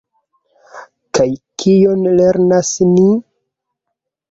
[1.17, 1.27] Kaj
[1.65, 3.07] kion lernas ni?